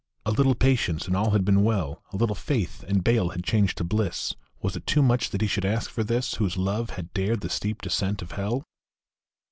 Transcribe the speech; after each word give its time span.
A 0.25 0.31
little 0.31 0.55
patience, 0.55 1.05
and 1.05 1.15
all 1.15 1.29
had 1.29 1.45
been 1.45 1.63
well; 1.63 2.01
A 2.11 2.15
little 2.15 2.33
faith, 2.33 2.81
and 2.87 3.03
bale 3.03 3.29
had 3.29 3.43
changed 3.43 3.77
to 3.77 3.83
bliss: 3.83 4.33
Was 4.59 4.75
it 4.75 4.87
too 4.87 5.03
much 5.03 5.29
that 5.29 5.41
he 5.41 5.47
should 5.47 5.63
ask 5.63 5.91
for 5.91 6.03
this, 6.03 6.33
Whose 6.37 6.57
love 6.57 6.89
had 6.89 7.13
dared 7.13 7.41
the 7.41 7.51
steep 7.51 7.83
descent 7.83 8.23
of 8.23 8.31
hell? 8.31 8.63